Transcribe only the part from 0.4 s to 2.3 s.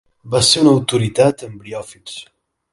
ser una autoritat en briòfits.